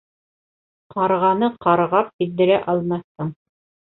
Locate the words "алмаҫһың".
2.73-3.29